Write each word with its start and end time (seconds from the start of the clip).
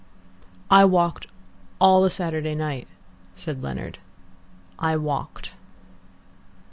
"I 0.71 0.83
walked 0.83 1.27
all 1.79 2.01
the 2.01 2.09
Saturday 2.09 2.55
night," 2.55 2.87
said 3.35 3.61
Leonard. 3.61 3.99
"I 4.79 4.97
walked." 4.97 5.51